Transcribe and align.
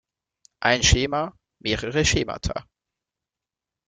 Ein 0.61 0.81
Schema, 0.81 1.31
mehrere 1.61 2.03
Schemata. 2.03 2.65